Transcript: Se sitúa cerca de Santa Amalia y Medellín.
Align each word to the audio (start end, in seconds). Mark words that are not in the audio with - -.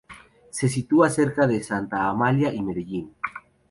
Se 0.49 0.67
sitúa 0.67 1.11
cerca 1.11 1.45
de 1.45 1.61
Santa 1.61 2.09
Amalia 2.09 2.51
y 2.51 2.63
Medellín. 2.63 3.13